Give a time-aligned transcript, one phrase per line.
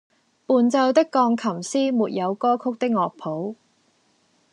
[0.47, 3.53] 伴奏的鋼琴師沒有歌曲的樂譜